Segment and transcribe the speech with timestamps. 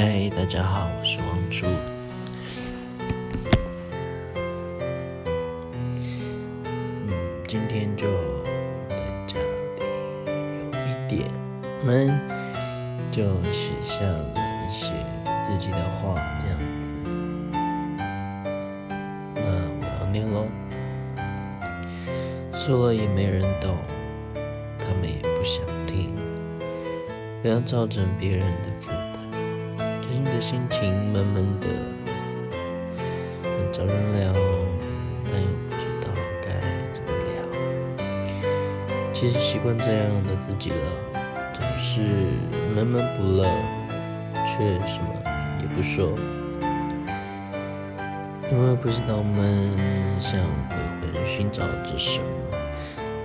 [0.00, 1.66] 嗨，大家好，我是王柱。
[5.72, 7.10] 嗯，
[7.48, 8.06] 今天就
[8.88, 8.94] 在
[9.26, 9.82] 家里
[10.70, 11.28] 有一点
[11.84, 12.16] 闷，
[13.10, 14.24] 就写下了
[14.68, 14.92] 一些
[15.42, 16.92] 自己的话，这样子。
[19.34, 19.42] 那
[19.80, 20.46] 我要念喽。
[22.54, 23.76] 说了也没人懂，
[24.78, 26.14] 他们也不想听，
[27.42, 28.77] 不要造成别人的。
[30.08, 31.66] 最近的心情闷闷的，
[33.42, 34.32] 想找人聊，
[35.26, 36.08] 但又不知道
[36.42, 36.48] 该
[36.94, 37.28] 怎么聊。
[39.12, 40.76] 其实习惯这样的自己了，
[41.52, 42.00] 总是
[42.74, 43.44] 闷闷不乐，
[44.46, 45.12] 却什么
[45.60, 46.16] 也不说，
[48.50, 49.78] 因为不知道我们
[50.18, 50.40] 像
[50.70, 50.78] 鬼
[51.12, 52.26] 魂寻找着什么，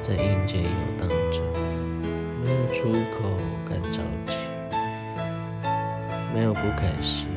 [0.01, 0.69] 在阴间游
[0.99, 1.39] 荡着，
[2.43, 3.29] 没有出口，
[3.69, 4.35] 干着急。
[6.33, 7.27] 没有不开心，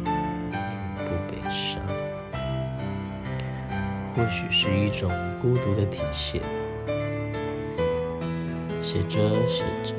[0.00, 1.82] 不悲伤，
[4.16, 6.40] 或许是一种孤独的体现。
[8.82, 9.94] 写着写着，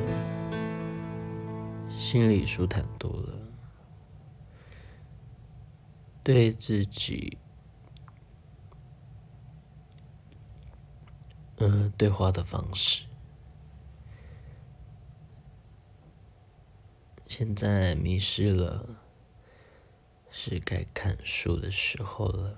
[1.96, 3.34] 心里舒坦多了，
[6.24, 7.38] 对自己，
[11.58, 13.04] 嗯，对话的方式。
[17.30, 18.90] 现在迷失了，
[20.32, 22.58] 是该看书的时候了。